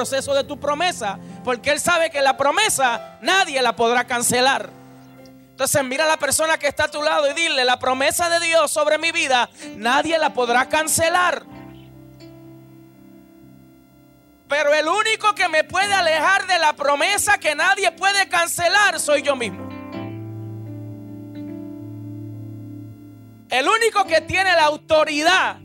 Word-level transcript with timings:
proceso 0.00 0.32
de 0.32 0.44
tu 0.44 0.58
promesa, 0.58 1.18
porque 1.44 1.70
Él 1.70 1.78
sabe 1.78 2.08
que 2.10 2.22
la 2.22 2.34
promesa 2.34 3.18
nadie 3.20 3.60
la 3.60 3.76
podrá 3.76 4.06
cancelar. 4.06 4.70
Entonces 5.50 5.84
mira 5.84 6.06
a 6.06 6.08
la 6.08 6.16
persona 6.16 6.56
que 6.56 6.68
está 6.68 6.84
a 6.84 6.90
tu 6.90 7.02
lado 7.02 7.30
y 7.30 7.34
dile, 7.34 7.66
la 7.66 7.78
promesa 7.78 8.30
de 8.30 8.40
Dios 8.40 8.70
sobre 8.70 8.96
mi 8.96 9.12
vida, 9.12 9.50
nadie 9.76 10.16
la 10.16 10.32
podrá 10.32 10.70
cancelar. 10.70 11.42
Pero 14.48 14.72
el 14.72 14.88
único 14.88 15.34
que 15.34 15.50
me 15.50 15.64
puede 15.64 15.92
alejar 15.92 16.46
de 16.46 16.58
la 16.58 16.72
promesa 16.72 17.36
que 17.36 17.54
nadie 17.54 17.92
puede 17.92 18.26
cancelar 18.30 18.98
soy 18.98 19.20
yo 19.20 19.36
mismo. 19.36 19.68
El 23.50 23.68
único 23.68 24.06
que 24.06 24.22
tiene 24.22 24.54
la 24.54 24.64
autoridad, 24.64 25.58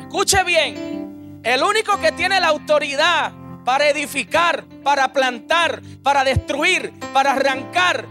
escuche 0.00 0.42
bien, 0.42 1.40
el 1.44 1.62
único 1.62 2.00
que 2.00 2.10
tiene 2.10 2.40
la 2.40 2.48
autoridad 2.48 3.45
para 3.66 3.88
edificar, 3.88 4.64
para 4.84 5.12
plantar, 5.12 5.82
para 6.00 6.22
destruir, 6.22 6.92
para 7.12 7.32
arrancar. 7.32 8.06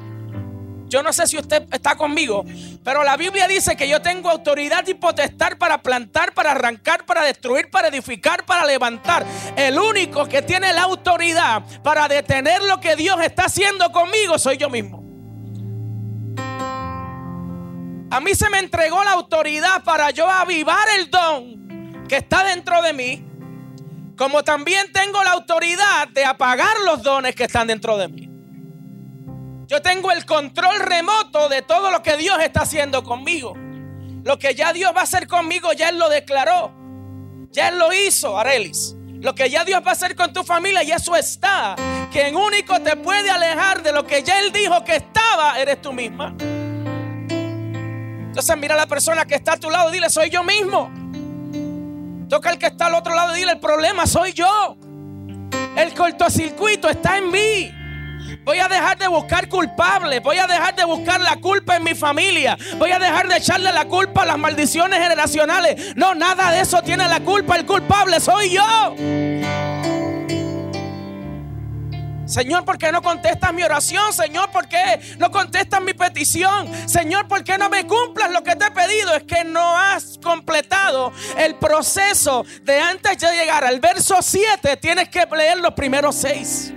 Yo 0.87 1.01
no 1.01 1.13
sé 1.13 1.25
si 1.27 1.37
usted 1.37 1.65
está 1.71 1.95
conmigo, 1.95 2.43
pero 2.83 3.05
la 3.05 3.15
Biblia 3.15 3.47
dice 3.47 3.77
que 3.77 3.87
yo 3.87 4.01
tengo 4.01 4.29
autoridad 4.29 4.85
y 4.85 4.95
potestad 4.95 5.57
para 5.57 5.81
plantar, 5.81 6.33
para 6.33 6.51
arrancar, 6.51 7.05
para 7.05 7.23
destruir, 7.23 7.71
para 7.71 7.87
edificar, 7.87 8.45
para 8.45 8.65
levantar. 8.65 9.25
El 9.55 9.79
único 9.79 10.27
que 10.27 10.41
tiene 10.41 10.73
la 10.73 10.83
autoridad 10.83 11.63
para 11.81 12.09
detener 12.09 12.61
lo 12.61 12.81
que 12.81 12.97
Dios 12.97 13.17
está 13.23 13.45
haciendo 13.45 13.93
conmigo 13.93 14.37
soy 14.37 14.57
yo 14.57 14.69
mismo. 14.69 15.05
A 18.11 18.19
mí 18.19 18.35
se 18.35 18.49
me 18.49 18.59
entregó 18.59 19.01
la 19.05 19.13
autoridad 19.13 19.85
para 19.85 20.11
yo 20.11 20.29
avivar 20.29 20.85
el 20.99 21.09
don 21.09 22.05
que 22.09 22.17
está 22.17 22.43
dentro 22.43 22.81
de 22.81 22.91
mí, 22.91 23.25
como 24.17 24.43
también 24.43 24.91
tengo 24.91 25.23
la 25.23 25.31
autoridad 25.31 26.07
de 26.09 26.25
apagar 26.25 26.79
los 26.85 27.03
dones 27.03 27.35
que 27.35 27.43
están 27.45 27.67
dentro 27.67 27.97
de 27.97 28.07
mí. 28.07 28.29
Yo 29.67 29.81
tengo 29.81 30.11
el 30.11 30.25
control 30.25 30.79
remoto 30.79 31.49
de 31.49 31.61
todo 31.61 31.91
lo 31.91 32.01
que 32.03 32.17
Dios 32.17 32.37
está 32.39 32.61
haciendo 32.61 33.03
conmigo. 33.03 33.55
Lo 34.23 34.39
que 34.39 34.55
ya 34.55 34.73
Dios 34.73 34.93
va 34.95 35.01
a 35.01 35.03
hacer 35.03 35.27
conmigo, 35.27 35.73
ya 35.73 35.89
Él 35.89 35.97
lo 35.99 36.07
declaró. 36.09 36.71
Ya 37.51 37.69
Él 37.69 37.79
lo 37.79 37.91
hizo, 37.91 38.37
Arelis. 38.37 38.95
Lo 39.21 39.33
que 39.33 39.49
ya 39.49 39.63
Dios 39.63 39.81
va 39.83 39.89
a 39.89 39.93
hacer 39.93 40.15
con 40.15 40.31
tu 40.33 40.43
familia, 40.43 40.83
y 40.83 40.91
eso 40.91 41.15
está. 41.15 41.75
Quien 42.11 42.35
único 42.35 42.79
te 42.79 42.95
puede 42.95 43.29
alejar 43.29 43.81
de 43.81 43.91
lo 43.91 44.05
que 44.05 44.23
ya 44.23 44.39
Él 44.39 44.51
dijo 44.51 44.83
que 44.83 44.97
estaba, 44.97 45.59
eres 45.59 45.81
tú 45.81 45.91
misma. 45.91 46.35
Entonces 47.29 48.57
mira 48.57 48.75
a 48.75 48.77
la 48.77 48.87
persona 48.87 49.25
que 49.25 49.35
está 49.35 49.53
a 49.53 49.57
tu 49.57 49.69
lado, 49.69 49.89
dile, 49.89 50.09
soy 50.09 50.29
yo 50.29 50.43
mismo. 50.43 50.91
Toca 52.29 52.49
al 52.49 52.57
que 52.57 52.67
está 52.67 52.87
al 52.87 52.95
otro 52.95 53.15
lado 53.15 53.35
y 53.35 53.39
dile, 53.39 53.53
el 53.53 53.59
problema 53.59 54.07
soy 54.07 54.33
yo. 54.33 54.77
El 55.75 55.93
cortocircuito 55.93 56.89
está 56.89 57.17
en 57.17 57.31
mí. 57.31 57.71
Voy 58.43 58.59
a 58.59 58.67
dejar 58.67 58.97
de 58.97 59.07
buscar 59.07 59.47
culpables. 59.49 60.21
Voy 60.21 60.37
a 60.37 60.47
dejar 60.47 60.75
de 60.75 60.85
buscar 60.85 61.19
la 61.21 61.37
culpa 61.37 61.75
en 61.75 61.83
mi 61.83 61.95
familia. 61.95 62.57
Voy 62.77 62.91
a 62.91 62.99
dejar 62.99 63.27
de 63.27 63.37
echarle 63.37 63.71
la 63.71 63.85
culpa 63.85 64.23
a 64.23 64.25
las 64.25 64.37
maldiciones 64.37 64.99
generacionales. 64.99 65.95
No, 65.95 66.15
nada 66.15 66.51
de 66.51 66.61
eso 66.61 66.81
tiene 66.81 67.07
la 67.07 67.19
culpa. 67.19 67.55
El 67.55 67.65
culpable 67.65 68.19
soy 68.19 68.51
yo. 68.51 68.95
Señor, 72.25 72.65
¿por 72.65 72.77
qué 72.77 72.91
no 72.91 73.01
contestas 73.01 73.53
mi 73.53 73.61
oración? 73.61 74.11
Señor, 74.11 74.49
¿por 74.49 74.67
qué 74.67 74.99
no 75.19 75.29
contestas 75.29 75.81
mi 75.81 75.93
petición? 75.93 76.69
Señor, 76.87 77.27
¿por 77.27 77.43
qué 77.43 77.57
no 77.57 77.69
me 77.69 77.85
cumplas 77.85 78.31
lo 78.31 78.43
que 78.43 78.55
te 78.55 78.65
he 78.65 78.71
pedido? 78.71 79.15
Es 79.15 79.23
que 79.23 79.43
no 79.43 79.77
has 79.77 80.17
completado 80.21 81.13
el 81.37 81.55
proceso 81.55 82.43
de 82.63 82.79
antes 82.79 83.19
de 83.19 83.31
llegar 83.31 83.63
al 83.63 83.79
verso 83.79 84.17
7. 84.21 84.77
Tienes 84.77 85.09
que 85.09 85.25
leer 85.35 85.59
los 85.59 85.73
primeros 85.73 86.15
seis. 86.15 86.73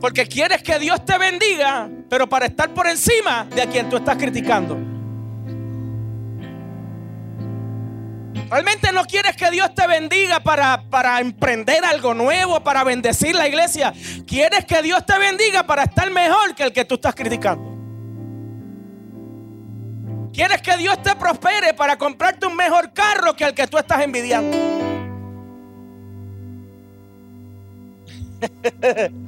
Porque 0.00 0.26
quieres 0.26 0.62
que 0.62 0.78
Dios 0.78 1.04
te 1.04 1.18
bendiga, 1.18 1.88
pero 2.08 2.28
para 2.28 2.46
estar 2.46 2.72
por 2.72 2.86
encima 2.86 3.46
de 3.54 3.62
a 3.62 3.66
quien 3.66 3.88
tú 3.88 3.96
estás 3.96 4.16
criticando. 4.16 4.95
Realmente 8.48 8.92
no 8.92 9.04
quieres 9.04 9.36
que 9.36 9.50
Dios 9.50 9.74
te 9.74 9.86
bendiga 9.86 10.40
para, 10.40 10.82
para 10.88 11.20
emprender 11.20 11.84
algo 11.84 12.14
nuevo, 12.14 12.62
para 12.62 12.84
bendecir 12.84 13.34
la 13.34 13.48
iglesia. 13.48 13.92
Quieres 14.26 14.64
que 14.64 14.82
Dios 14.82 15.04
te 15.04 15.18
bendiga 15.18 15.64
para 15.64 15.82
estar 15.82 16.10
mejor 16.10 16.54
que 16.54 16.62
el 16.62 16.72
que 16.72 16.84
tú 16.84 16.94
estás 16.94 17.14
criticando. 17.14 17.74
Quieres 20.32 20.62
que 20.62 20.76
Dios 20.76 21.02
te 21.02 21.16
prospere 21.16 21.74
para 21.74 21.96
comprarte 21.96 22.46
un 22.46 22.54
mejor 22.54 22.92
carro 22.92 23.34
que 23.34 23.44
el 23.44 23.54
que 23.54 23.66
tú 23.66 23.78
estás 23.78 24.02
envidiando. 24.02 24.56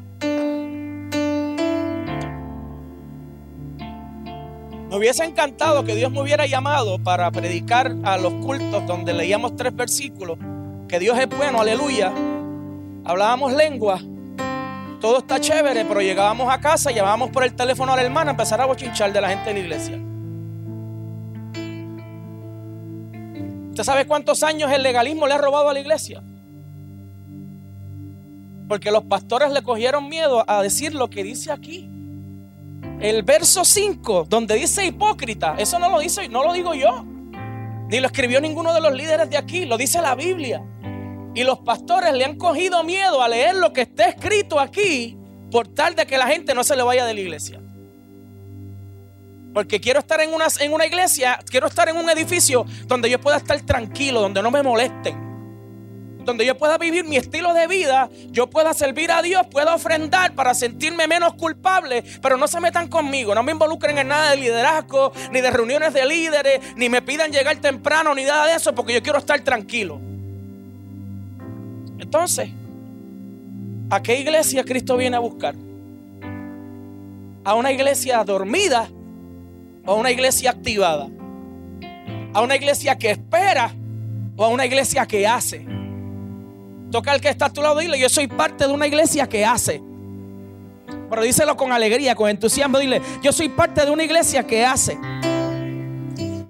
Me 4.89 4.97
hubiese 4.97 5.23
encantado 5.23 5.85
que 5.85 5.95
Dios 5.95 6.11
me 6.11 6.23
hubiera 6.23 6.47
llamado 6.47 6.99
para 6.99 7.31
predicar 7.31 7.95
a 8.05 8.17
los 8.17 8.33
cultos 8.35 8.87
donde 8.87 9.13
leíamos 9.13 9.55
tres 9.55 9.77
versículos, 9.77 10.39
que 10.89 10.99
Dios 10.99 11.19
es 11.19 11.29
bueno, 11.29 11.61
aleluya. 11.61 12.11
Hablábamos 13.05 13.53
lengua, 13.53 14.01
todo 14.99 15.19
está 15.19 15.39
chévere, 15.39 15.85
pero 15.85 16.01
llegábamos 16.01 16.51
a 16.51 16.59
casa, 16.59 16.91
llamábamos 16.91 17.31
por 17.31 17.45
el 17.45 17.55
teléfono 17.55 17.93
a 17.93 17.97
la 17.97 18.03
hermana 18.03 18.31
empezar 18.31 18.63
a 18.63 18.65
bochinchar 18.65 19.13
de 19.13 19.21
la 19.21 19.29
gente 19.29 19.53
de 19.53 19.55
la 19.55 19.61
iglesia. 19.61 19.99
¿Usted 23.69 23.85
sabe 23.85 24.07
cuántos 24.07 24.43
años 24.43 24.73
el 24.73 24.83
legalismo 24.83 25.27
le 25.27 25.35
ha 25.35 25.39
robado 25.39 25.69
a 25.69 25.75
la 25.75 25.81
iglesia? 25.81 26.23
Porque 28.69 28.91
los 28.91 29.05
pastores 29.05 29.51
le 29.51 29.63
cogieron 29.63 30.09
miedo 30.09 30.45
a 30.49 30.63
decir 30.63 30.95
lo 30.95 31.11
que 31.11 31.23
dice 31.23 31.53
aquí. 31.53 31.98
El 33.01 33.23
verso 33.23 33.65
5, 33.65 34.27
donde 34.29 34.57
dice 34.57 34.85
hipócrita, 34.85 35.55
eso 35.57 35.79
no 35.79 35.89
lo 35.89 36.01
dice, 36.01 36.29
no 36.29 36.43
lo 36.43 36.53
digo 36.53 36.75
yo. 36.75 37.05
Ni 37.89 38.01
lo 38.01 38.07
escribió 38.07 38.41
ninguno 38.41 38.75
de 38.75 38.81
los 38.81 38.93
líderes 38.93 39.31
de 39.31 39.37
aquí, 39.37 39.67
lo 39.67 39.77
dice 39.77 40.03
la 40.03 40.17
Biblia. 40.17 40.63
Y 41.35 41.45
los 41.45 41.61
pastores 41.61 42.13
le 42.13 42.25
han 42.25 42.37
cogido 42.37 42.83
miedo 42.83 43.23
a 43.23 43.29
leer 43.29 43.55
lo 43.55 43.73
que 43.73 43.83
está 43.83 44.09
escrito 44.09 44.59
aquí 44.59 45.17
por 45.51 45.69
tal 45.69 45.95
de 45.95 46.07
que 46.07 46.19
la 46.19 46.27
gente 46.27 46.55
no 46.55 46.65
se 46.65 46.75
le 46.75 46.83
vaya 46.83 47.07
de 47.07 47.15
la 47.15 47.21
iglesia. 47.21 47.61
Porque 49.55 49.81
quiero 49.81 50.01
estar 50.01 50.21
en 50.21 50.35
una, 50.35 50.47
en 50.59 50.73
una 50.73 50.85
iglesia, 50.85 51.39
quiero 51.49 51.69
estar 51.69 51.89
en 51.89 51.97
un 51.97 52.11
edificio 52.11 52.67
donde 52.87 53.09
yo 53.09 53.21
pueda 53.21 53.37
estar 53.37 53.61
tranquilo, 53.63 54.21
donde 54.21 54.43
no 54.43 54.51
me 54.51 54.63
molesten 54.63 55.28
donde 56.29 56.45
yo 56.45 56.59
pueda 56.59 56.77
vivir 56.77 57.07
mi 57.07 57.17
estilo 57.17 57.55
de 57.55 57.67
vida, 57.67 58.11
yo 58.31 58.51
pueda 58.51 58.75
servir 58.75 59.11
a 59.11 59.23
Dios, 59.23 59.47
pueda 59.47 59.75
ofrendar 59.75 60.35
para 60.35 60.53
sentirme 60.53 61.07
menos 61.07 61.33
culpable, 61.35 62.05
pero 62.21 62.37
no 62.37 62.47
se 62.47 62.61
metan 62.61 62.87
conmigo, 62.89 63.35
no 63.35 63.43
me 63.43 63.53
involucren 63.53 63.97
en 63.97 64.09
nada 64.09 64.33
de 64.33 64.37
liderazgo, 64.37 65.11
ni 65.33 65.41
de 65.41 65.51
reuniones 65.51 65.95
de 65.95 66.05
líderes, 66.05 66.61
ni 66.77 66.91
me 66.91 67.01
pidan 67.01 67.33
llegar 67.33 67.57
temprano, 67.57 68.15
ni 68.15 68.25
nada 68.25 68.47
de 68.47 68.57
eso, 68.57 68.75
porque 68.75 68.93
yo 68.93 69.03
quiero 69.03 69.19
estar 69.19 69.41
tranquilo. 69.41 69.99
Entonces, 71.99 72.51
¿a 73.89 74.03
qué 74.03 74.21
iglesia 74.21 74.65
Cristo 74.65 74.99
viene 74.99 75.17
a 75.17 75.21
buscar? 75.21 75.55
¿A 77.43 77.55
una 77.55 77.73
iglesia 77.73 78.23
dormida 78.23 78.87
o 79.87 79.93
a 79.93 79.95
una 79.95 80.11
iglesia 80.11 80.51
activada? 80.51 81.09
¿A 82.35 82.43
una 82.43 82.55
iglesia 82.55 82.99
que 82.99 83.13
espera 83.13 83.73
o 84.37 84.45
a 84.45 84.49
una 84.49 84.67
iglesia 84.67 85.07
que 85.07 85.27
hace? 85.27 85.78
Toca 86.91 87.13
al 87.13 87.21
que 87.21 87.29
está 87.29 87.47
a 87.47 87.53
tu 87.53 87.61
lado, 87.63 87.79
dile, 87.79 87.99
yo 87.99 88.09
soy 88.09 88.27
parte 88.27 88.67
de 88.67 88.73
una 88.73 88.87
iglesia 88.87 89.29
que 89.29 89.45
hace. 89.45 89.83
Pero 91.11 91.23
díselo 91.23 91.57
con 91.57 91.73
alegría, 91.73 92.15
con 92.15 92.29
entusiasmo, 92.29 92.79
dile, 92.79 93.01
yo 93.23 93.33
soy 93.33 93.49
parte 93.49 93.85
de 93.85 93.91
una 93.91 94.05
iglesia 94.05 94.47
que 94.47 94.65
hace. 94.65 94.99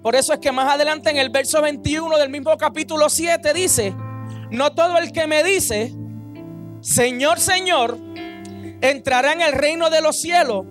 Por 0.01 0.15
eso 0.15 0.33
es 0.33 0.39
que 0.39 0.51
más 0.51 0.73
adelante 0.73 1.09
en 1.09 1.17
el 1.17 1.29
verso 1.29 1.61
21 1.61 2.17
del 2.17 2.29
mismo 2.29 2.57
capítulo 2.57 3.09
7 3.09 3.53
dice, 3.53 3.93
no 4.49 4.71
todo 4.71 4.97
el 4.97 5.11
que 5.11 5.27
me 5.27 5.43
dice, 5.43 5.93
Señor, 6.81 7.39
Señor, 7.39 7.97
entrará 8.81 9.33
en 9.33 9.41
el 9.41 9.51
reino 9.51 9.89
de 9.89 10.01
los 10.01 10.19
cielos, 10.19 10.65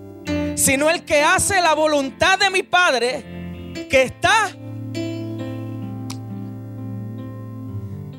sino 0.55 0.89
el 0.89 1.05
que 1.05 1.23
hace 1.23 1.61
la 1.61 1.75
voluntad 1.75 2.39
de 2.39 2.51
mi 2.51 2.63
Padre 2.63 3.23
que 3.91 4.03
está 4.03 4.51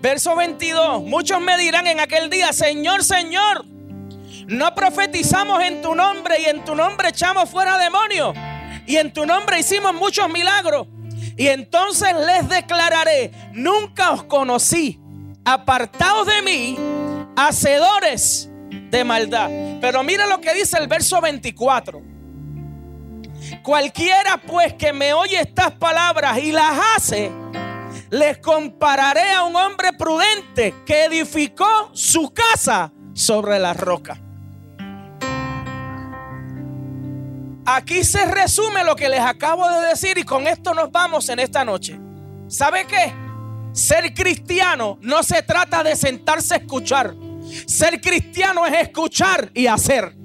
Verso 0.02 0.36
22. 0.36 1.04
Muchos 1.04 1.42
me 1.42 1.58
dirán 1.58 1.88
en 1.88 2.00
aquel 2.00 2.30
día, 2.30 2.54
Señor, 2.54 3.04
Señor, 3.04 3.66
no 4.48 4.74
profetizamos 4.74 5.62
en 5.64 5.82
tu 5.82 5.94
nombre 5.94 6.36
y 6.42 6.46
en 6.46 6.64
tu 6.64 6.74
nombre 6.74 7.10
echamos 7.10 7.50
fuera 7.50 7.78
demonios 7.78 8.36
y 8.88 8.98
en 8.98 9.14
tu 9.14 9.26
nombre 9.26 9.60
hicimos 9.60 9.94
muchos 9.94 10.30
milagros. 10.30 10.88
Y 11.38 11.48
entonces 11.48 12.10
les 12.26 12.50
declararé, 12.50 13.32
nunca 13.54 14.12
os 14.12 14.24
conocí, 14.24 15.00
apartados 15.46 16.28
de 16.28 16.42
mí, 16.42 16.78
hacedores 17.36 18.50
de 18.90 19.04
maldad. 19.04 19.50
Pero 19.80 20.04
mira 20.04 20.28
lo 20.28 20.42
que 20.42 20.54
dice 20.54 20.78
el 20.78 20.88
verso 20.88 21.22
24. 21.22 22.02
Cualquiera 23.64 24.38
pues 24.38 24.74
que 24.74 24.92
me 24.92 25.14
oye 25.14 25.40
estas 25.40 25.72
palabras 25.72 26.40
y 26.40 26.52
las 26.52 26.80
hace, 26.96 27.32
les 28.12 28.40
compararé 28.40 29.34
a 29.34 29.44
un 29.44 29.56
hombre 29.56 29.94
prudente 29.94 30.74
que 30.86 31.06
edificó 31.06 31.90
su 31.94 32.34
casa 32.34 32.92
sobre 33.14 33.60
la 33.60 33.74
roca. 33.74 34.20
Aquí 37.66 38.04
se 38.04 38.26
resume 38.26 38.84
lo 38.84 38.96
que 38.96 39.10
les 39.10 39.20
acabo 39.20 39.70
de 39.70 39.90
decir 39.90 40.18
y 40.18 40.24
con 40.24 40.48
esto 40.48 40.74
nos 40.74 40.92
vamos 40.92 41.30
en 41.30 41.40
esta 41.40 41.64
noche. 41.64 42.00
¿Sabe 42.48 42.86
qué? 42.88 43.14
Ser 43.74 44.12
cristiano 44.16 44.98
no 45.02 45.22
se 45.22 45.44
trata 45.44 45.84
de 45.84 45.96
sentarse 45.96 46.56
a 46.56 46.58
escuchar. 46.58 47.14
Ser 47.68 48.02
cristiano 48.02 48.66
es 48.66 48.74
escuchar 48.82 49.52
y 49.54 49.68
hacer. 49.68 50.16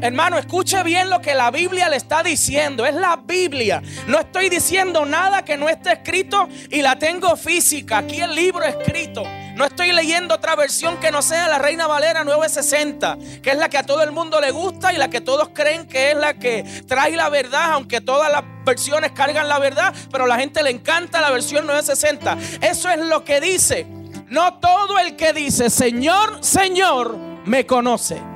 Hermano, 0.00 0.38
escuche 0.38 0.82
bien 0.82 1.10
lo 1.10 1.20
que 1.20 1.34
la 1.34 1.50
Biblia 1.50 1.88
le 1.88 1.96
está 1.96 2.22
diciendo. 2.22 2.86
Es 2.86 2.94
la 2.94 3.16
Biblia. 3.16 3.82
No 4.06 4.18
estoy 4.18 4.48
diciendo 4.48 5.04
nada 5.04 5.44
que 5.44 5.56
no 5.56 5.68
esté 5.68 5.92
escrito 5.92 6.48
y 6.70 6.82
la 6.82 6.98
tengo 6.98 7.36
física. 7.36 7.98
Aquí 7.98 8.20
el 8.20 8.34
libro 8.34 8.64
escrito. 8.64 9.22
No 9.54 9.64
estoy 9.64 9.92
leyendo 9.92 10.34
otra 10.34 10.54
versión 10.54 10.98
que 10.98 11.10
no 11.10 11.22
sea 11.22 11.48
la 11.48 11.58
Reina 11.58 11.86
Valera 11.86 12.24
960, 12.24 13.16
que 13.42 13.50
es 13.50 13.56
la 13.56 13.70
que 13.70 13.78
a 13.78 13.84
todo 13.84 14.02
el 14.02 14.12
mundo 14.12 14.38
le 14.40 14.50
gusta 14.50 14.92
y 14.92 14.98
la 14.98 15.08
que 15.08 15.22
todos 15.22 15.48
creen 15.54 15.86
que 15.86 16.10
es 16.10 16.16
la 16.16 16.34
que 16.34 16.62
trae 16.86 17.16
la 17.16 17.30
verdad, 17.30 17.72
aunque 17.72 18.02
todas 18.02 18.30
las 18.30 18.44
versiones 18.66 19.12
cargan 19.12 19.48
la 19.48 19.58
verdad, 19.58 19.94
pero 20.12 20.24
a 20.24 20.26
la 20.28 20.38
gente 20.38 20.62
le 20.62 20.70
encanta 20.70 21.22
la 21.22 21.30
versión 21.30 21.66
960. 21.66 22.36
Eso 22.60 22.90
es 22.90 22.98
lo 22.98 23.24
que 23.24 23.40
dice. 23.40 23.86
No 24.28 24.58
todo 24.58 24.98
el 24.98 25.16
que 25.16 25.32
dice, 25.32 25.70
Señor, 25.70 26.44
Señor, 26.44 27.16
me 27.46 27.64
conoce. 27.64 28.35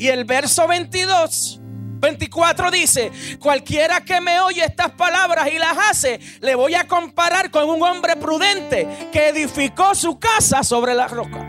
Y 0.00 0.08
el 0.08 0.24
verso 0.24 0.66
22 0.66 1.60
24 2.00 2.70
dice, 2.70 3.12
cualquiera 3.38 4.02
que 4.02 4.18
me 4.22 4.40
oye 4.40 4.64
estas 4.64 4.92
palabras 4.92 5.50
y 5.52 5.58
las 5.58 5.76
hace, 5.90 6.18
le 6.40 6.54
voy 6.54 6.74
a 6.74 6.88
comparar 6.88 7.50
con 7.50 7.68
un 7.68 7.82
hombre 7.82 8.16
prudente 8.16 8.88
que 9.12 9.28
edificó 9.28 9.94
su 9.94 10.18
casa 10.18 10.64
sobre 10.64 10.94
la 10.94 11.06
roca. 11.06 11.44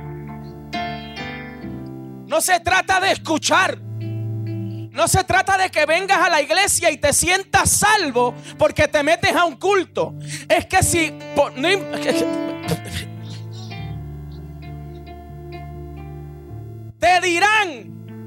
No 2.27 2.41
se 2.41 2.59
trata 2.59 2.99
de 2.99 3.13
escuchar. 3.13 3.77
No 3.79 5.07
se 5.07 5.23
trata 5.23 5.57
de 5.57 5.69
que 5.69 5.85
vengas 5.85 6.17
a 6.17 6.29
la 6.29 6.41
iglesia 6.41 6.91
y 6.91 6.97
te 6.97 7.13
sientas 7.13 7.69
salvo 7.69 8.35
porque 8.57 8.89
te 8.89 9.01
metes 9.01 9.33
a 9.33 9.45
un 9.45 9.55
culto. 9.55 10.13
Es 10.49 10.65
que 10.65 10.83
si... 10.83 11.17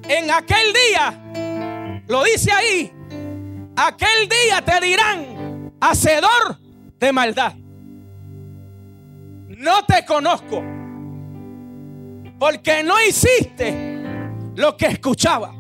en 0.09 0.31
aquel 0.31 0.73
día 0.73 2.03
lo 2.07 2.23
dice 2.25 2.53
ahí. 2.53 2.93
Aquel 3.77 4.29
día 4.29 4.63
te 4.65 4.81
dirán, 4.81 5.73
hacedor 5.81 6.59
de 6.99 7.13
maldad. 7.13 7.55
No 9.49 9.85
te 9.85 10.05
conozco. 10.05 10.63
Porque 12.39 12.83
no 12.83 13.01
hiciste 13.03 13.95
lo 14.55 14.77
que 14.77 14.87
escuchaba. 14.87 15.55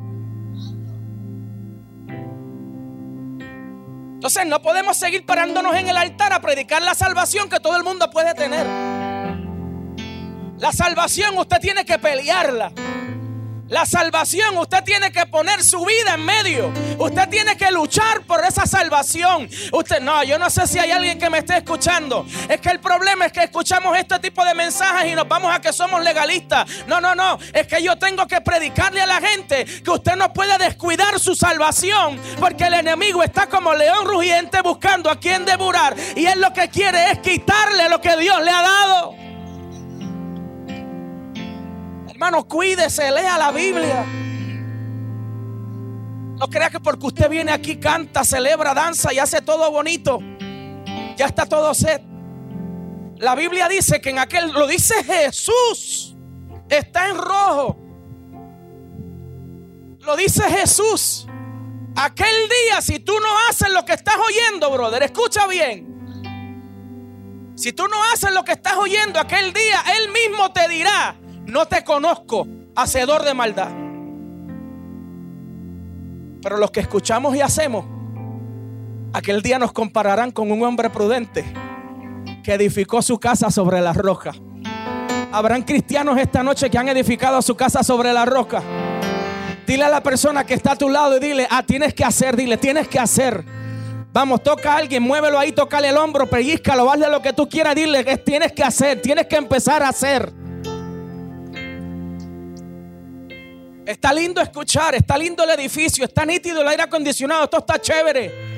Entonces 4.14 4.46
no 4.46 4.62
podemos 4.62 4.96
seguir 4.96 5.26
parándonos 5.26 5.74
en 5.74 5.88
el 5.88 5.96
altar 5.96 6.32
a 6.32 6.40
predicar 6.40 6.82
la 6.82 6.94
salvación 6.94 7.48
que 7.48 7.60
todo 7.60 7.76
el 7.76 7.84
mundo 7.84 8.10
puede 8.10 8.32
tener. 8.34 8.66
La 10.58 10.72
salvación 10.72 11.36
usted 11.36 11.58
tiene 11.60 11.84
que 11.84 11.98
pelearla. 11.98 12.72
La 13.74 13.86
salvación, 13.86 14.56
usted 14.56 14.84
tiene 14.84 15.10
que 15.10 15.26
poner 15.26 15.64
su 15.64 15.84
vida 15.84 16.14
en 16.14 16.24
medio. 16.24 16.72
Usted 16.96 17.28
tiene 17.28 17.56
que 17.56 17.72
luchar 17.72 18.20
por 18.20 18.44
esa 18.44 18.68
salvación. 18.68 19.50
Usted, 19.72 20.00
no, 20.00 20.22
yo 20.22 20.38
no 20.38 20.48
sé 20.48 20.68
si 20.68 20.78
hay 20.78 20.92
alguien 20.92 21.18
que 21.18 21.28
me 21.28 21.38
esté 21.38 21.56
escuchando. 21.56 22.24
Es 22.48 22.60
que 22.60 22.68
el 22.68 22.78
problema 22.78 23.26
es 23.26 23.32
que 23.32 23.42
escuchamos 23.42 23.98
este 23.98 24.20
tipo 24.20 24.44
de 24.44 24.54
mensajes 24.54 25.10
y 25.10 25.16
nos 25.16 25.26
vamos 25.26 25.52
a 25.52 25.60
que 25.60 25.72
somos 25.72 26.04
legalistas. 26.04 26.70
No, 26.86 27.00
no, 27.00 27.16
no. 27.16 27.36
Es 27.52 27.66
que 27.66 27.82
yo 27.82 27.98
tengo 27.98 28.28
que 28.28 28.40
predicarle 28.40 29.00
a 29.00 29.06
la 29.06 29.20
gente 29.20 29.64
que 29.64 29.90
usted 29.90 30.14
no 30.14 30.32
puede 30.32 30.56
descuidar 30.56 31.18
su 31.18 31.34
salvación. 31.34 32.20
Porque 32.38 32.68
el 32.68 32.74
enemigo 32.74 33.24
está 33.24 33.48
como 33.48 33.74
león 33.74 34.06
rugiente 34.06 34.62
buscando 34.62 35.10
a 35.10 35.18
quien 35.18 35.44
devorar. 35.44 35.96
Y 36.14 36.26
él 36.26 36.40
lo 36.40 36.52
que 36.52 36.68
quiere 36.68 37.10
es 37.10 37.18
quitarle 37.18 37.88
lo 37.88 38.00
que 38.00 38.16
Dios 38.18 38.40
le 38.40 38.52
ha 38.52 38.62
dado. 38.62 39.23
Hermano, 42.14 42.46
cuídese, 42.46 43.10
lea 43.10 43.36
la 43.36 43.50
Biblia. 43.50 44.04
No 46.38 46.46
crea 46.48 46.70
que 46.70 46.78
porque 46.78 47.06
usted 47.06 47.28
viene 47.28 47.50
aquí, 47.50 47.80
canta, 47.80 48.22
celebra, 48.22 48.72
danza 48.72 49.12
y 49.12 49.18
hace 49.18 49.42
todo 49.42 49.68
bonito, 49.72 50.20
ya 51.16 51.26
está 51.26 51.44
todo 51.44 51.74
set. 51.74 52.00
La 53.16 53.34
Biblia 53.34 53.68
dice 53.68 54.00
que 54.00 54.10
en 54.10 54.20
aquel, 54.20 54.52
lo 54.52 54.68
dice 54.68 55.02
Jesús, 55.02 56.14
está 56.68 57.08
en 57.08 57.18
rojo. 57.18 57.80
Lo 59.98 60.14
dice 60.14 60.44
Jesús. 60.44 61.26
Aquel 61.96 62.48
día, 62.48 62.80
si 62.80 63.00
tú 63.00 63.14
no 63.18 63.28
haces 63.50 63.72
lo 63.72 63.84
que 63.84 63.94
estás 63.94 64.18
oyendo, 64.24 64.70
brother, 64.70 65.02
escucha 65.02 65.48
bien. 65.48 65.92
Si 67.56 67.72
tú 67.72 67.88
no 67.88 67.96
haces 68.12 68.32
lo 68.32 68.44
que 68.44 68.52
estás 68.52 68.76
oyendo 68.76 69.18
aquel 69.18 69.52
día, 69.52 69.82
Él 69.98 70.12
mismo 70.12 70.52
te 70.52 70.68
dirá, 70.68 71.16
no 71.46 71.66
te 71.66 71.84
conozco, 71.84 72.46
hacedor 72.74 73.24
de 73.24 73.34
maldad. 73.34 73.70
Pero 76.42 76.58
los 76.58 76.70
que 76.70 76.80
escuchamos 76.80 77.34
y 77.36 77.40
hacemos, 77.40 77.84
aquel 79.12 79.42
día 79.42 79.58
nos 79.58 79.72
compararán 79.72 80.30
con 80.30 80.50
un 80.50 80.62
hombre 80.62 80.90
prudente 80.90 81.44
que 82.42 82.54
edificó 82.54 83.00
su 83.02 83.18
casa 83.18 83.50
sobre 83.50 83.80
la 83.80 83.92
roca. 83.92 84.32
Habrán 85.32 85.62
cristianos 85.62 86.18
esta 86.18 86.42
noche 86.42 86.70
que 86.70 86.78
han 86.78 86.88
edificado 86.88 87.40
su 87.42 87.56
casa 87.56 87.82
sobre 87.82 88.12
la 88.12 88.24
roca. 88.24 88.62
Dile 89.66 89.84
a 89.84 89.88
la 89.88 90.02
persona 90.02 90.44
que 90.44 90.54
está 90.54 90.72
a 90.72 90.76
tu 90.76 90.88
lado 90.88 91.16
y 91.16 91.20
dile, 91.20 91.48
ah, 91.50 91.62
tienes 91.62 91.94
que 91.94 92.04
hacer, 92.04 92.36
dile, 92.36 92.56
tienes 92.56 92.86
que 92.86 92.98
hacer. 92.98 93.44
Vamos, 94.12 94.42
toca 94.42 94.74
a 94.74 94.76
alguien, 94.76 95.02
muévelo 95.02 95.38
ahí, 95.38 95.50
tocale 95.50 95.88
el 95.88 95.96
hombro, 95.96 96.28
pellizcalo, 96.28 96.90
hazle 96.90 97.08
lo 97.08 97.20
que 97.20 97.32
tú 97.32 97.48
quieras, 97.48 97.74
dile 97.74 98.04
tienes 98.18 98.52
que 98.52 98.62
hacer, 98.62 99.02
tienes 99.02 99.26
que 99.26 99.36
empezar 99.36 99.82
a 99.82 99.88
hacer. 99.88 100.32
Está 103.86 104.12
lindo 104.12 104.40
escuchar, 104.40 104.94
está 104.94 105.18
lindo 105.18 105.44
el 105.44 105.50
edificio, 105.50 106.04
está 106.04 106.24
nítido 106.24 106.62
el 106.62 106.68
aire 106.68 106.84
acondicionado, 106.84 107.46
todo 107.48 107.60
está 107.60 107.78
chévere. 107.80 108.54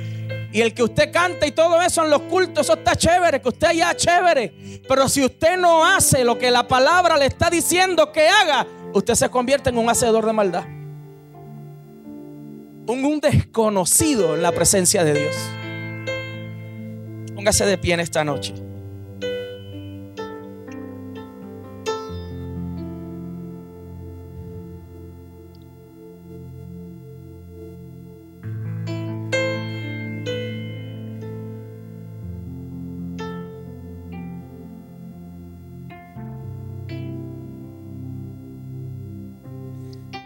Y 0.52 0.60
el 0.60 0.72
que 0.72 0.84
usted 0.84 1.12
canta 1.12 1.46
y 1.46 1.50
todo 1.50 1.82
eso 1.82 2.04
en 2.04 2.10
los 2.10 2.22
cultos, 2.22 2.66
eso 2.66 2.74
está 2.74 2.94
chévere, 2.94 3.40
que 3.40 3.48
usted 3.48 3.72
ya 3.72 3.94
chévere. 3.94 4.82
Pero 4.88 5.08
si 5.08 5.24
usted 5.24 5.56
no 5.58 5.84
hace 5.84 6.24
lo 6.24 6.38
que 6.38 6.50
la 6.50 6.68
palabra 6.68 7.16
le 7.16 7.26
está 7.26 7.50
diciendo 7.50 8.12
que 8.12 8.28
haga, 8.28 8.66
usted 8.92 9.14
se 9.14 9.28
convierte 9.28 9.70
en 9.70 9.78
un 9.78 9.90
hacedor 9.90 10.24
de 10.24 10.32
maldad. 10.32 10.64
Un, 12.88 13.04
un 13.04 13.20
desconocido 13.20 14.36
en 14.36 14.42
la 14.42 14.52
presencia 14.52 15.02
de 15.02 15.14
Dios. 15.14 15.36
Póngase 17.34 17.66
de 17.66 17.78
pie 17.78 17.94
en 17.94 18.00
esta 18.00 18.24
noche. 18.24 18.54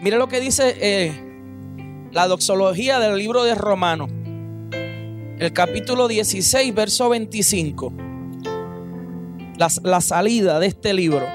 Mire 0.01 0.17
lo 0.17 0.27
que 0.27 0.39
dice 0.39 0.75
eh, 0.79 1.13
la 2.11 2.27
doxología 2.27 2.99
del 2.99 3.19
libro 3.19 3.43
de 3.43 3.53
Romano. 3.53 4.07
El 5.37 5.53
capítulo 5.53 6.07
16, 6.07 6.73
verso 6.73 7.07
25. 7.09 7.93
La, 9.57 9.67
la 9.83 10.01
salida 10.01 10.59
de 10.59 10.65
este 10.65 10.95
libro. 10.95 11.27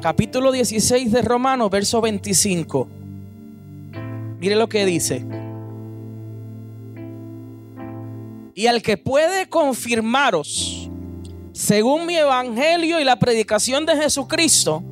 Capítulo 0.00 0.50
16 0.50 1.12
de 1.12 1.20
Romano, 1.20 1.68
verso 1.68 2.00
25. 2.00 2.88
Mire 4.40 4.56
lo 4.56 4.66
que 4.70 4.86
dice. 4.86 5.26
Y 8.54 8.66
al 8.66 8.80
que 8.80 8.96
puede 8.96 9.46
confirmaros, 9.50 10.90
según 11.52 12.06
mi 12.06 12.16
evangelio 12.16 12.98
y 12.98 13.04
la 13.04 13.18
predicación 13.18 13.84
de 13.84 13.94
Jesucristo, 13.96 14.82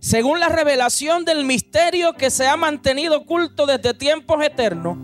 según 0.00 0.40
la 0.40 0.48
revelación 0.48 1.24
del 1.24 1.44
misterio 1.44 2.14
que 2.14 2.30
se 2.30 2.46
ha 2.46 2.56
mantenido 2.56 3.18
oculto 3.18 3.66
desde 3.66 3.94
tiempos 3.94 4.44
eternos, 4.44 4.96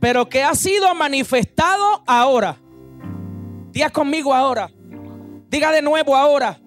pero 0.00 0.28
que 0.28 0.42
ha 0.42 0.54
sido 0.54 0.94
manifestado 0.94 2.02
ahora. 2.06 2.58
Diga 3.70 3.90
conmigo 3.90 4.34
ahora. 4.34 4.70
Diga 5.48 5.70
de 5.70 5.82
nuevo 5.82 6.16
ahora. 6.16 6.58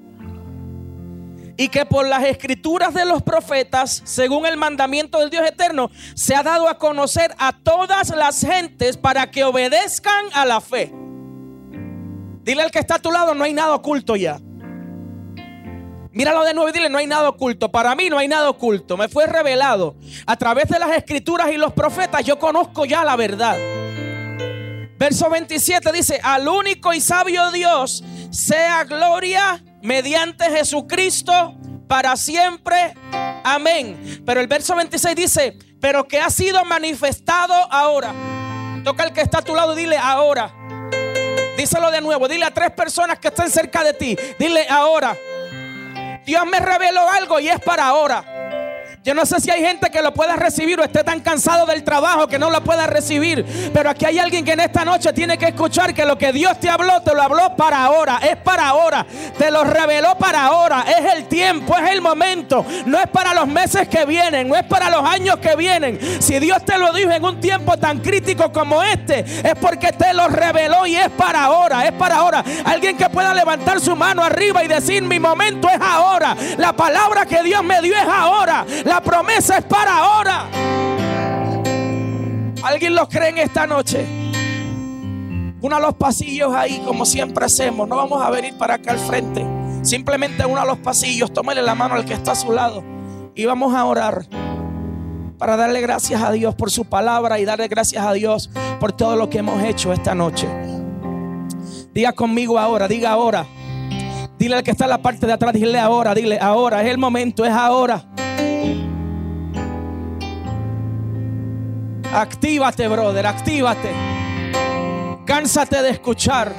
y 1.57 1.67
que 1.67 1.85
por 1.85 2.07
las 2.07 2.23
escrituras 2.23 2.93
de 2.93 3.05
los 3.05 3.21
profetas, 3.21 4.01
según 4.05 4.47
el 4.47 4.57
mandamiento 4.57 5.19
del 5.19 5.29
Dios 5.29 5.45
eterno, 5.45 5.91
se 6.15 6.33
ha 6.33 6.41
dado 6.41 6.67
a 6.67 6.79
conocer 6.79 7.35
a 7.37 7.51
todas 7.53 8.09
las 8.15 8.41
gentes 8.41 8.97
para 8.97 9.29
que 9.29 9.43
obedezcan 9.43 10.25
a 10.33 10.45
la 10.45 10.59
fe. 10.59 10.91
Dile 12.43 12.63
al 12.63 12.71
que 12.71 12.79
está 12.79 12.95
a 12.95 12.99
tu 12.99 13.11
lado, 13.11 13.35
no 13.35 13.43
hay 13.43 13.53
nada 13.53 13.75
oculto 13.75 14.15
ya. 14.15 14.39
Míralo 16.13 16.43
de 16.43 16.53
nuevo 16.53 16.69
y 16.69 16.73
dile, 16.73 16.89
no 16.89 16.97
hay 16.97 17.07
nada 17.07 17.29
oculto. 17.29 17.71
Para 17.71 17.95
mí 17.95 18.09
no 18.09 18.17
hay 18.17 18.27
nada 18.27 18.49
oculto. 18.49 18.97
Me 18.97 19.07
fue 19.07 19.27
revelado 19.27 19.95
a 20.25 20.35
través 20.35 20.67
de 20.67 20.77
las 20.77 20.91
escrituras 20.91 21.51
y 21.51 21.57
los 21.57 21.71
profetas. 21.73 22.25
Yo 22.25 22.37
conozco 22.37 22.85
ya 22.85 23.03
la 23.03 23.15
verdad. 23.15 23.57
Verso 24.97 25.29
27 25.29 25.91
dice, 25.93 26.19
al 26.21 26.47
único 26.47 26.93
y 26.93 27.01
sabio 27.01 27.49
Dios 27.51 28.03
sea 28.29 28.83
gloria 28.83 29.63
mediante 29.81 30.49
Jesucristo 30.51 31.55
para 31.87 32.15
siempre. 32.17 32.93
Amén. 33.43 34.21
Pero 34.25 34.41
el 34.41 34.47
verso 34.47 34.75
26 34.75 35.15
dice, 35.15 35.57
pero 35.79 36.07
que 36.07 36.19
ha 36.19 36.29
sido 36.29 36.63
manifestado 36.65 37.53
ahora. 37.71 38.13
Toca 38.83 39.03
el 39.03 39.13
que 39.13 39.21
está 39.21 39.39
a 39.39 39.41
tu 39.41 39.55
lado 39.55 39.75
dile 39.75 39.97
ahora. 39.97 40.53
Díselo 41.57 41.89
de 41.89 42.01
nuevo. 42.01 42.27
Dile 42.27 42.45
a 42.45 42.51
tres 42.51 42.71
personas 42.71 43.17
que 43.17 43.29
estén 43.29 43.49
cerca 43.49 43.83
de 43.83 43.93
ti. 43.93 44.17
Dile 44.37 44.67
ahora. 44.69 45.15
Dios 46.25 46.45
me 46.45 46.59
reveló 46.59 47.09
algo 47.09 47.39
y 47.39 47.49
es 47.49 47.59
para 47.59 47.87
ahora. 47.87 48.40
Yo 49.03 49.15
no 49.15 49.25
sé 49.25 49.39
si 49.39 49.49
hay 49.49 49.61
gente 49.63 49.89
que 49.89 49.99
lo 50.03 50.13
pueda 50.13 50.35
recibir 50.35 50.79
o 50.79 50.83
esté 50.83 51.03
tan 51.03 51.21
cansado 51.21 51.65
del 51.65 51.83
trabajo 51.83 52.27
que 52.27 52.37
no 52.37 52.51
lo 52.51 52.63
pueda 52.63 52.85
recibir. 52.85 53.43
Pero 53.73 53.89
aquí 53.89 54.05
hay 54.05 54.19
alguien 54.19 54.45
que 54.45 54.51
en 54.51 54.59
esta 54.59 54.85
noche 54.85 55.11
tiene 55.11 55.39
que 55.39 55.47
escuchar 55.47 55.91
que 55.95 56.05
lo 56.05 56.19
que 56.19 56.31
Dios 56.31 56.59
te 56.59 56.69
habló, 56.69 57.01
te 57.01 57.15
lo 57.15 57.23
habló 57.23 57.55
para 57.55 57.83
ahora. 57.83 58.19
Es 58.21 58.37
para 58.37 58.67
ahora. 58.67 59.07
Te 59.39 59.49
lo 59.49 59.63
reveló 59.63 60.15
para 60.19 60.45
ahora. 60.45 60.85
Es 60.87 61.15
el 61.15 61.25
tiempo, 61.25 61.75
es 61.79 61.89
el 61.89 61.99
momento. 61.99 62.63
No 62.85 62.99
es 62.99 63.07
para 63.07 63.33
los 63.33 63.47
meses 63.47 63.87
que 63.87 64.05
vienen, 64.05 64.47
no 64.47 64.55
es 64.55 64.65
para 64.65 64.91
los 64.91 65.03
años 65.03 65.37
que 65.37 65.55
vienen. 65.55 65.99
Si 66.21 66.37
Dios 66.37 66.63
te 66.63 66.77
lo 66.77 66.93
dijo 66.93 67.09
en 67.09 67.25
un 67.25 67.39
tiempo 67.39 67.77
tan 67.77 68.01
crítico 68.01 68.51
como 68.51 68.83
este, 68.83 69.21
es 69.21 69.55
porque 69.59 69.93
te 69.93 70.13
lo 70.13 70.27
reveló 70.27 70.85
y 70.85 70.95
es 70.95 71.09
para 71.09 71.45
ahora. 71.45 71.87
Es 71.87 71.93
para 71.93 72.17
ahora. 72.17 72.43
Alguien 72.65 72.95
que 72.97 73.09
pueda 73.09 73.33
levantar 73.33 73.79
su 73.79 73.95
mano 73.95 74.23
arriba 74.23 74.63
y 74.63 74.67
decir, 74.67 75.01
mi 75.01 75.19
momento 75.19 75.67
es 75.67 75.81
ahora. 75.81 76.37
La 76.57 76.73
palabra 76.73 77.25
que 77.25 77.41
Dios 77.41 77.63
me 77.63 77.81
dio 77.81 77.95
es 77.95 78.07
ahora. 78.07 78.63
Promesa 78.99 79.59
es 79.59 79.63
para 79.63 79.97
ahora. 79.97 80.47
¿Alguien 82.63 82.95
lo 82.95 83.07
cree 83.07 83.29
en 83.29 83.37
esta 83.37 83.65
noche? 83.65 84.05
Uno 85.61 85.75
a 85.75 85.79
los 85.79 85.93
pasillos 85.95 86.53
ahí, 86.53 86.81
como 86.85 87.05
siempre 87.05 87.45
hacemos. 87.45 87.87
No 87.87 87.95
vamos 87.95 88.21
a 88.21 88.29
venir 88.31 88.57
para 88.57 88.75
acá 88.75 88.91
al 88.91 88.99
frente. 88.99 89.45
Simplemente 89.83 90.45
uno 90.45 90.59
a 90.59 90.65
los 90.65 90.79
pasillos. 90.79 91.31
Tómale 91.31 91.61
la 91.61 91.75
mano 91.75 91.95
al 91.95 92.05
que 92.05 92.13
está 92.13 92.31
a 92.31 92.35
su 92.35 92.51
lado. 92.51 92.83
Y 93.35 93.45
vamos 93.45 93.73
a 93.73 93.85
orar 93.85 94.25
para 95.37 95.57
darle 95.57 95.81
gracias 95.81 96.21
a 96.21 96.31
Dios 96.31 96.53
por 96.53 96.69
su 96.69 96.85
palabra 96.85 97.39
y 97.39 97.45
darle 97.45 97.67
gracias 97.67 98.05
a 98.05 98.13
Dios 98.13 98.49
por 98.79 98.91
todo 98.91 99.15
lo 99.15 99.29
que 99.29 99.39
hemos 99.39 99.63
hecho 99.63 99.93
esta 99.93 100.13
noche. 100.13 100.47
Diga 101.93 102.13
conmigo 102.13 102.59
ahora, 102.59 102.87
diga 102.87 103.11
ahora. 103.11 103.45
Dile 104.37 104.55
al 104.55 104.63
que 104.63 104.71
está 104.71 104.85
en 104.85 104.91
la 104.91 105.01
parte 105.01 105.27
de 105.27 105.33
atrás, 105.33 105.53
dile 105.53 105.79
ahora, 105.79 106.15
dile 106.15 106.39
ahora, 106.39 106.81
es 106.81 106.89
el 106.89 106.97
momento, 106.97 107.45
es 107.45 107.51
ahora. 107.51 108.05
Actívate, 112.13 112.87
brother, 112.89 113.25
actívate. 113.25 113.91
Cánsate 115.25 115.81
de 115.81 115.91
escuchar. 115.91 116.53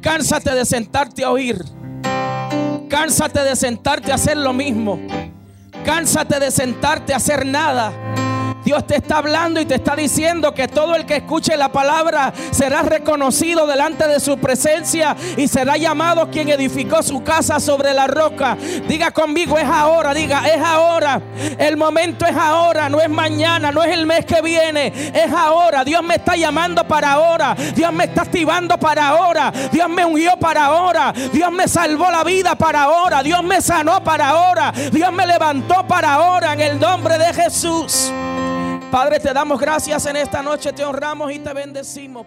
Cánsate 0.00 0.54
de 0.54 0.64
sentarte 0.64 1.24
a 1.24 1.30
oír. 1.30 1.62
Cánsate 2.88 3.44
de 3.44 3.54
sentarte 3.54 4.10
a 4.10 4.16
hacer 4.16 4.36
lo 4.36 4.52
mismo. 4.52 4.98
Cánsate 5.84 6.40
de 6.40 6.50
sentarte 6.50 7.12
a 7.12 7.18
hacer 7.18 7.46
nada. 7.46 7.92
Dios 8.68 8.86
te 8.86 8.96
está 8.96 9.16
hablando 9.16 9.62
y 9.62 9.64
te 9.64 9.76
está 9.76 9.96
diciendo 9.96 10.52
que 10.52 10.68
todo 10.68 10.94
el 10.94 11.06
que 11.06 11.16
escuche 11.16 11.56
la 11.56 11.72
palabra 11.72 12.34
será 12.50 12.82
reconocido 12.82 13.66
delante 13.66 14.06
de 14.06 14.20
su 14.20 14.36
presencia 14.36 15.16
y 15.38 15.48
será 15.48 15.78
llamado 15.78 16.28
quien 16.30 16.50
edificó 16.50 17.02
su 17.02 17.24
casa 17.24 17.60
sobre 17.60 17.94
la 17.94 18.06
roca. 18.06 18.58
Diga 18.86 19.10
conmigo, 19.10 19.56
es 19.56 19.64
ahora, 19.64 20.12
diga, 20.12 20.46
es 20.46 20.60
ahora. 20.60 21.18
El 21.56 21.78
momento 21.78 22.26
es 22.26 22.36
ahora, 22.36 22.90
no 22.90 23.00
es 23.00 23.08
mañana, 23.08 23.72
no 23.72 23.82
es 23.82 23.90
el 23.90 24.04
mes 24.04 24.26
que 24.26 24.42
viene, 24.42 24.92
es 25.14 25.32
ahora. 25.32 25.82
Dios 25.82 26.02
me 26.02 26.16
está 26.16 26.36
llamando 26.36 26.86
para 26.86 27.12
ahora. 27.12 27.56
Dios 27.74 27.90
me 27.90 28.04
está 28.04 28.20
activando 28.20 28.78
para 28.78 29.08
ahora. 29.08 29.50
Dios 29.72 29.88
me 29.88 30.04
ungió 30.04 30.36
para 30.36 30.66
ahora. 30.66 31.14
Dios 31.32 31.50
me 31.52 31.68
salvó 31.68 32.10
la 32.10 32.22
vida 32.22 32.54
para 32.54 32.82
ahora. 32.82 33.22
Dios 33.22 33.42
me 33.42 33.62
sanó 33.62 34.04
para 34.04 34.28
ahora. 34.28 34.74
Dios 34.92 35.10
me 35.10 35.26
levantó 35.26 35.86
para 35.86 36.12
ahora 36.12 36.52
en 36.52 36.60
el 36.60 36.78
nombre 36.78 37.16
de 37.16 37.32
Jesús. 37.32 38.12
Padre, 38.90 39.20
te 39.20 39.34
damos 39.34 39.60
gracias 39.60 40.06
en 40.06 40.16
esta 40.16 40.42
noche, 40.42 40.72
te 40.72 40.82
honramos 40.82 41.30
y 41.30 41.38
te 41.40 41.52
bendecimos. 41.52 42.26